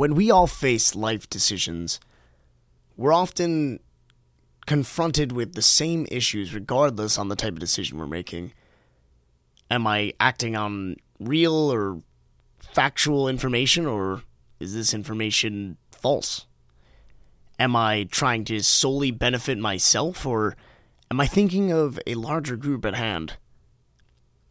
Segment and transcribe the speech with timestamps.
[0.00, 2.00] When we all face life decisions,
[2.96, 3.80] we're often
[4.64, 8.54] confronted with the same issues regardless on the type of decision we're making.
[9.70, 12.00] Am I acting on real or
[12.60, 14.22] factual information or
[14.58, 16.46] is this information false?
[17.58, 20.56] Am I trying to solely benefit myself or
[21.10, 23.36] am I thinking of a larger group at hand?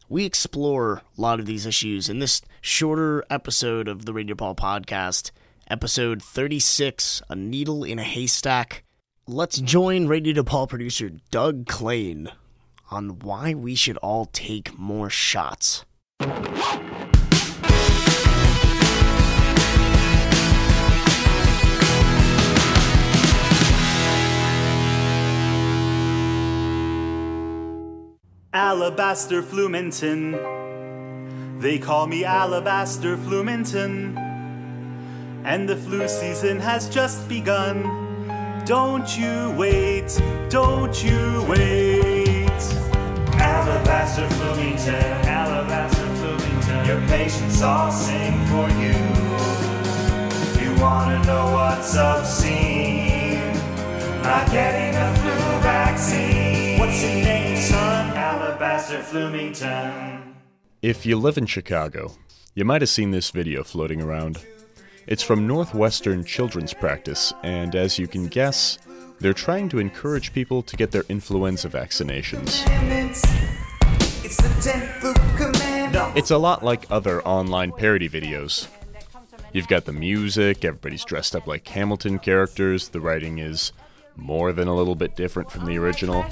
[0.08, 4.56] We explore a lot of these issues in this shorter episode of the Radio DePaul
[4.56, 5.32] podcast,
[5.70, 8.82] episode 36 A Needle in a Haystack.
[9.26, 12.32] Let's join Radio DePaul producer Doug Klain
[12.90, 15.84] on why we should all take more shots.
[28.52, 31.60] Alabaster Fluminton.
[31.60, 34.19] They call me Alabaster Fluminton.
[35.44, 37.82] And the flu season has just begun.
[38.66, 42.46] Don't you wait, don't you wait.
[43.40, 46.86] Alabaster Fluminton, Alabaster Fluminton.
[46.86, 48.94] Your patients all sing for you.
[50.62, 53.52] You wanna know what's obscene?
[54.22, 56.78] Not getting a flu vaccine.
[56.78, 58.16] What's your name, son?
[58.16, 58.40] Alabaster.
[60.82, 62.16] If you live in Chicago,
[62.54, 64.38] you might have seen this video floating around.
[65.10, 68.78] It's from Northwestern Children's Practice, and as you can guess,
[69.18, 72.62] they're trying to encourage people to get their influenza vaccinations.
[74.24, 76.16] It's the 10th flu command.
[76.16, 78.68] It's a lot like other online parody videos.
[79.52, 83.72] You've got the music, everybody's dressed up like Hamilton characters, the writing is
[84.14, 86.24] more than a little bit different from the original.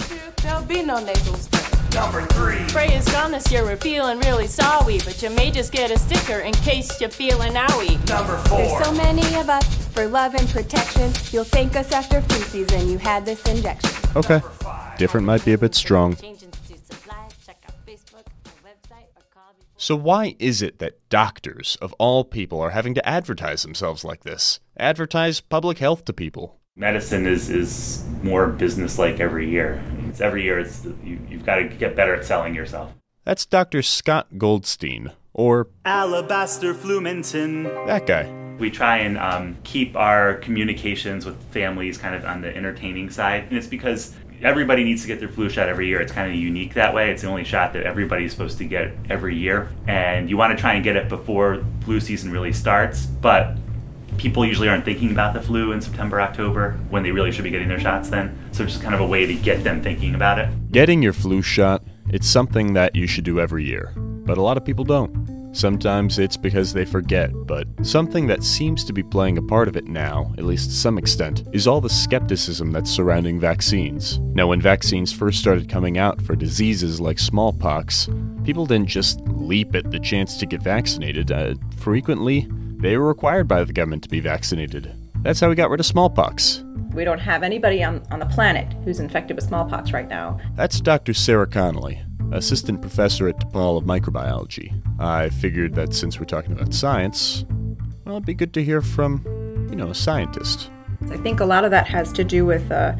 [1.91, 2.29] There'll be no nasal spray.
[2.29, 2.69] Number three.
[2.69, 5.99] Spray is gone this year, we're feeling really sorry, but you may just get a
[5.99, 8.09] sticker in case you're feeling owie.
[8.09, 8.59] Number four.
[8.59, 11.13] There's so many of us for love and protection.
[11.31, 12.89] You'll thank us after flu season.
[12.89, 13.91] You had this injection.
[14.17, 14.41] Okay,
[14.99, 16.17] different might be a bit strong.
[16.17, 19.65] Changing to supplies, check out Facebook, our website, or call me.
[19.77, 24.23] So, why is it that doctors, of all people, are having to advertise themselves like
[24.23, 24.61] this?
[24.77, 26.58] Advertise public health to people.
[26.79, 29.83] Medicine is is more business like every year.
[30.09, 30.59] It's every year.
[30.59, 32.93] It's you, you've got to get better at selling yourself.
[33.25, 33.83] That's Dr.
[33.83, 37.65] Scott Goldstein, or Alabaster Fluminton.
[37.87, 38.33] that guy.
[38.59, 43.45] We try and um, keep our communications with families kind of on the entertaining side,
[43.49, 46.01] and it's because everybody needs to get their flu shot every year.
[46.01, 47.11] It's kind of unique that way.
[47.11, 50.61] It's the only shot that everybody's supposed to get every year, and you want to
[50.61, 53.57] try and get it before flu season really starts, but
[54.19, 57.51] people usually aren't thinking about the flu in September, October when they really should be
[57.51, 58.37] getting their shots then.
[58.53, 60.49] So it's just kind of a way to get them thinking about it.
[60.73, 64.57] Getting your flu shot, it's something that you should do every year, but a lot
[64.57, 65.39] of people don't.
[65.53, 69.77] Sometimes it's because they forget, but something that seems to be playing a part of
[69.77, 74.19] it now, at least to some extent, is all the skepticism that's surrounding vaccines.
[74.35, 78.09] Now, when vaccines first started coming out for diseases like smallpox,
[78.45, 81.33] people didn't just leap at the chance to get vaccinated.
[81.33, 82.47] Uh, frequently,
[82.79, 84.95] they were required by the government to be vaccinated.
[85.23, 86.63] That's how we got rid of smallpox.
[86.93, 90.39] We don't have anybody on, on the planet who's infected with smallpox right now.
[90.55, 91.13] That's Dr.
[91.13, 92.01] Sarah Connolly,
[92.33, 94.81] assistant professor at DePaul of microbiology.
[95.01, 97.45] I figured that since we're talking about science,
[98.05, 99.25] well, it'd be good to hear from,
[99.71, 100.71] you know, a scientist.
[101.11, 102.95] I think a lot of that has to do with uh,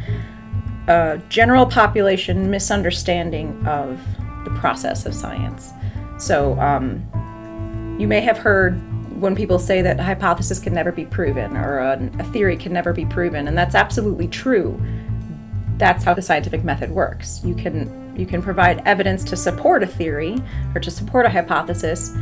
[0.89, 4.01] a general population misunderstanding of
[4.45, 5.71] the process of science.
[6.19, 7.05] So, um,
[7.99, 8.81] you may have heard
[9.19, 12.73] when people say that a hypothesis can never be proven or a, a theory can
[12.73, 14.81] never be proven, and that's absolutely true.
[15.77, 17.41] That's how the scientific method works.
[17.45, 20.43] You can you can provide evidence to support a theory
[20.75, 22.17] or to support a hypothesis,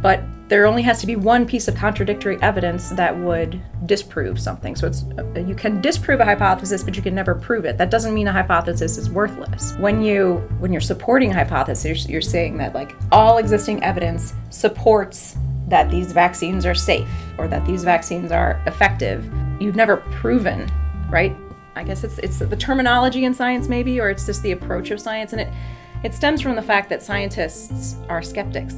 [0.00, 4.76] but there only has to be one piece of contradictory evidence that would disprove something.
[4.76, 5.04] So it's
[5.36, 7.76] you can disprove a hypothesis, but you can never prove it.
[7.78, 9.76] That doesn't mean a hypothesis is worthless.
[9.78, 15.36] When you when you're supporting a hypothesis, you're saying that like all existing evidence supports
[15.66, 19.30] that these vaccines are safe or that these vaccines are effective.
[19.60, 20.70] You've never proven,
[21.10, 21.36] right?
[21.74, 25.00] I guess it's it's the terminology in science maybe or it's just the approach of
[25.00, 25.52] science and it
[26.04, 28.74] it stems from the fact that scientists are skeptics.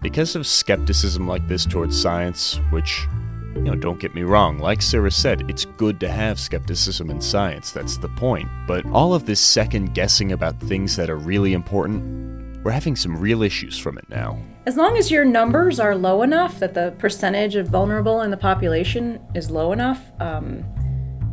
[0.00, 3.06] Because of skepticism like this towards science, which,
[3.54, 7.20] you know, don't get me wrong, like Sarah said, it's good to have skepticism in
[7.20, 8.48] science, that's the point.
[8.66, 12.37] But all of this second guessing about things that are really important,
[12.68, 14.38] we're having some real issues from it now.
[14.66, 18.36] As long as your numbers are low enough that the percentage of vulnerable in the
[18.36, 20.62] population is low enough, um,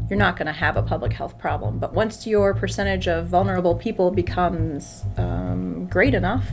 [0.09, 1.77] you're not going to have a public health problem.
[1.77, 6.47] But once your percentage of vulnerable people becomes um, great enough,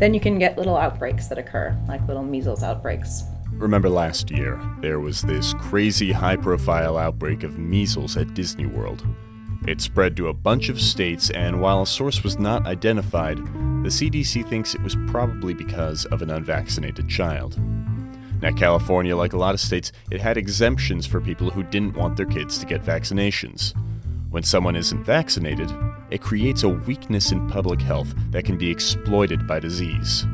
[0.00, 3.22] then you can get little outbreaks that occur, like little measles outbreaks.
[3.52, 9.06] Remember last year, there was this crazy high profile outbreak of measles at Disney World.
[9.68, 13.38] It spread to a bunch of states, and while a source was not identified,
[13.84, 17.60] the CDC thinks it was probably because of an unvaccinated child.
[18.40, 22.16] Now, California, like a lot of states, it had exemptions for people who didn't want
[22.16, 23.74] their kids to get vaccinations.
[24.30, 25.70] When someone isn't vaccinated,
[26.10, 30.24] it creates a weakness in public health that can be exploited by disease.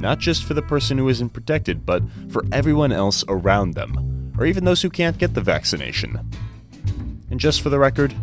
[0.00, 4.46] Not just for the person who isn't protected, but for everyone else around them, or
[4.46, 6.32] even those who can't get the vaccination.
[7.30, 8.14] And just for the record,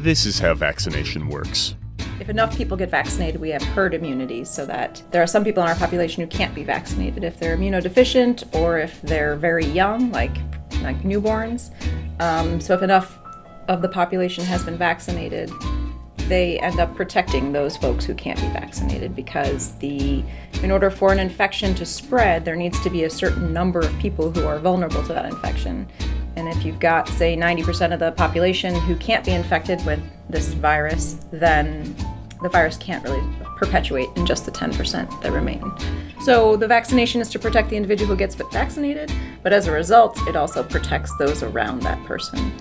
[0.00, 1.76] this is how vaccination works.
[2.18, 5.62] If enough people get vaccinated, we have herd immunity, so that there are some people
[5.62, 10.10] in our population who can't be vaccinated if they're immunodeficient or if they're very young,
[10.10, 10.36] like
[10.82, 11.70] like newborns.
[12.20, 13.18] Um, so if enough
[13.68, 15.50] of the population has been vaccinated,
[16.28, 20.24] they end up protecting those folks who can't be vaccinated because the
[20.62, 23.96] in order for an infection to spread, there needs to be a certain number of
[23.98, 25.86] people who are vulnerable to that infection.
[26.36, 30.52] And if you've got, say, 90% of the population who can't be infected with this
[30.54, 31.96] virus, then
[32.42, 33.22] the virus can't really
[33.56, 35.72] perpetuate in just the 10% that remain.
[36.20, 39.10] So the vaccination is to protect the individual who gets vaccinated,
[39.42, 42.52] but as a result, it also protects those around that person.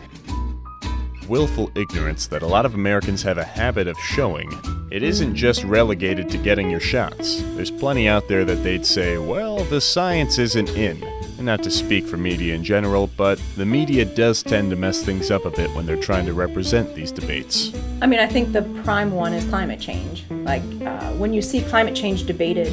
[1.27, 4.51] Willful ignorance that a lot of Americans have a habit of showing.
[4.91, 7.41] It isn't just relegated to getting your shots.
[7.55, 11.03] There's plenty out there that they'd say, well, the science isn't in.
[11.37, 15.03] And not to speak for media in general, but the media does tend to mess
[15.03, 17.73] things up a bit when they're trying to represent these debates.
[18.01, 20.23] I mean, I think the prime one is climate change.
[20.29, 22.71] Like, uh, when you see climate change debated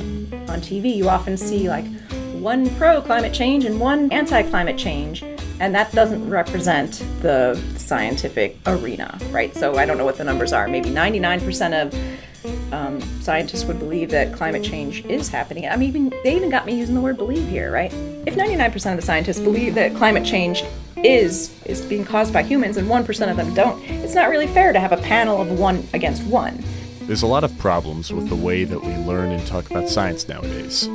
[0.49, 1.87] on TV, you often see like
[2.35, 5.25] one pro climate change and one anti climate change.
[5.63, 9.55] And that doesn't represent the scientific arena, right?
[9.55, 10.67] So I don't know what the numbers are.
[10.67, 15.69] Maybe 99% of um, scientists would believe that climate change is happening.
[15.69, 17.93] I mean, even, they even got me using the word believe here, right?
[18.27, 20.65] If 99% of the scientists believe that climate change
[20.97, 24.73] is is being caused by humans and 1% of them don't, it's not really fair
[24.73, 26.61] to have a panel of one against one.
[27.03, 30.27] There's a lot of problems with the way that we learn and talk about science
[30.27, 30.89] nowadays.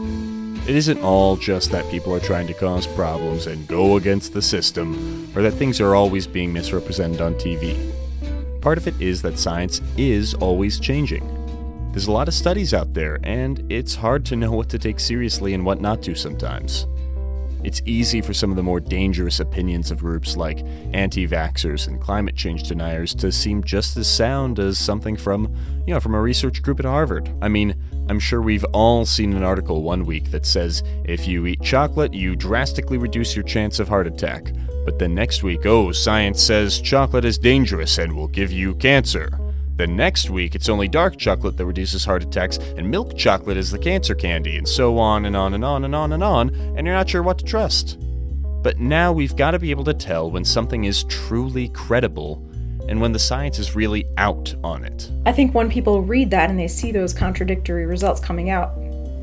[0.67, 4.41] It isn't all just that people are trying to cause problems and go against the
[4.41, 7.89] system, or that things are always being misrepresented on TV.
[8.59, 11.23] Part of it is that science is always changing.
[11.93, 14.99] There's a lot of studies out there, and it's hard to know what to take
[14.99, 16.85] seriously and what not to sometimes.
[17.63, 20.63] It's easy for some of the more dangerous opinions of groups like
[20.93, 25.53] anti vaxxers and climate change deniers to seem just as sound as something from,
[25.85, 27.29] you know, from a research group at Harvard.
[27.41, 27.75] I mean,
[28.09, 32.13] I'm sure we've all seen an article one week that says if you eat chocolate,
[32.13, 34.51] you drastically reduce your chance of heart attack.
[34.85, 39.29] But then next week, oh, science says chocolate is dangerous and will give you cancer.
[39.77, 43.69] Then next week, it's only dark chocolate that reduces heart attacks, and milk chocolate is
[43.69, 46.87] the cancer candy, and so on and on and on and on and on, and
[46.87, 47.99] you're not sure what to trust.
[48.63, 52.43] But now we've got to be able to tell when something is truly credible
[52.89, 55.11] and when the science is really out on it.
[55.27, 58.75] I think when people read that and they see those contradictory results coming out,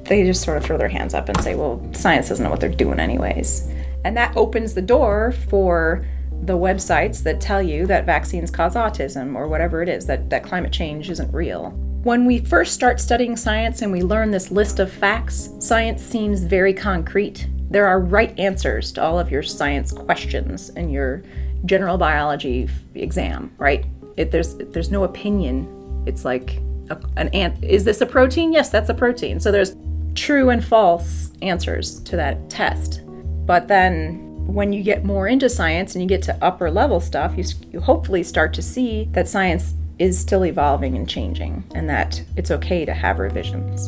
[0.04, 2.60] they just sort of throw their hands up and say, well, science doesn't know what
[2.60, 3.68] they're doing, anyways.
[4.04, 6.06] And that opens the door for
[6.42, 10.44] the websites that tell you that vaccines cause autism or whatever it is, that, that
[10.44, 11.70] climate change isn't real.
[12.02, 16.42] When we first start studying science and we learn this list of facts, science seems
[16.42, 17.48] very concrete.
[17.70, 21.22] There are right answers to all of your science questions in your
[21.64, 23.86] general biology exam, right?
[24.18, 26.04] It, there's there's no opinion.
[26.06, 26.60] It's like
[26.90, 27.64] a, an ant.
[27.64, 28.52] Is this a protein?
[28.52, 29.40] Yes, that's a protein.
[29.40, 29.74] So there's
[30.14, 33.00] true and false answers to that test.
[33.46, 37.36] But then when you get more into science and you get to upper level stuff,
[37.36, 42.22] you, you hopefully start to see that science is still evolving and changing and that
[42.36, 43.86] it's okay to have revisions.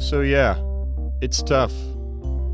[0.00, 0.56] So, yeah,
[1.20, 1.72] it's tough.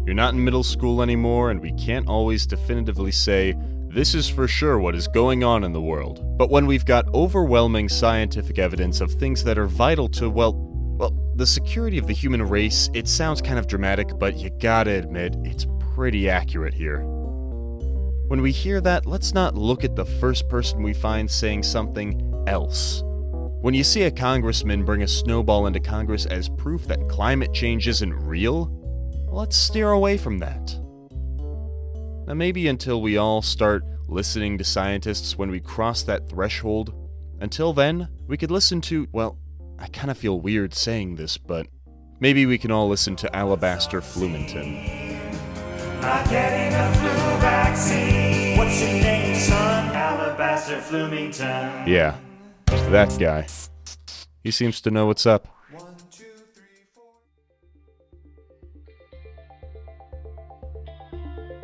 [0.07, 3.55] You're not in middle school anymore, and we can't always definitively say,
[3.89, 6.37] this is for sure what is going on in the world.
[6.37, 10.74] But when we've got overwhelming scientific evidence of things that are vital to, well,
[11.37, 15.37] the security of the human race, it sounds kind of dramatic, but you gotta admit,
[15.43, 17.01] it's pretty accurate here.
[18.29, 22.45] When we hear that, let's not look at the first person we find saying something
[22.47, 23.03] else.
[23.61, 27.89] When you see a congressman bring a snowball into Congress as proof that climate change
[27.89, 28.71] isn't real,
[29.29, 30.77] let's steer away from that.
[32.27, 36.95] Now, maybe until we all start listening to scientists when we cross that threshold,
[37.41, 39.39] until then, we could listen to, well,
[39.85, 41.67] I kind of feel weird saying this, but
[42.19, 45.21] maybe we can all listen to Alabaster Flumenton.
[46.01, 47.11] Not getting a flu
[47.43, 48.57] vaccine.
[48.57, 49.95] What's your name, son?
[49.95, 51.87] Alabaster Flumington.
[51.87, 52.17] Yeah,
[52.67, 53.47] that guy.
[54.43, 55.49] He seems to know what's up.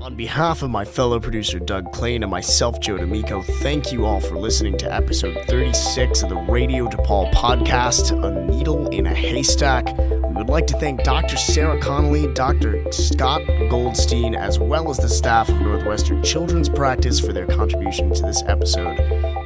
[0.03, 4.19] On behalf of my fellow producer Doug Klein and myself, Joe D'Amico, thank you all
[4.19, 9.95] for listening to episode 36 of the Radio DePaul podcast, A Needle in a Haystack.
[9.99, 11.37] We would like to thank Dr.
[11.37, 12.91] Sarah Connolly, Dr.
[12.91, 18.23] Scott Goldstein, as well as the staff of Northwestern Children's Practice for their contribution to
[18.23, 18.97] this episode.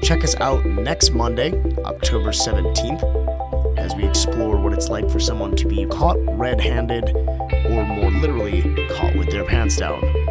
[0.03, 1.53] Check us out next Monday,
[1.85, 7.11] October 17th, as we explore what it's like for someone to be caught red handed,
[7.11, 10.24] or more literally, caught with their pants down.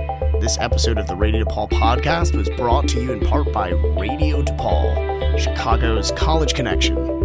[0.44, 4.44] This episode of the Radio DePaul podcast was brought to you in part by Radio
[4.44, 7.23] DePaul, Chicago's college connection.